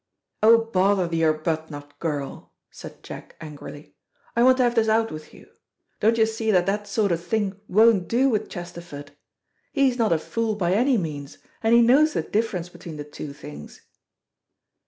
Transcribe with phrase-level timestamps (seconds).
[0.41, 3.93] "Oh, bother the Arbuthnot girl," said Jack angrily.
[4.35, 5.47] "I want to have this out with you.
[5.99, 9.11] Don't you see that that sort of thing won't do with Chesterford?
[9.73, 13.03] He is not a fool by any means, and he knows the difference between the
[13.03, 13.81] two things."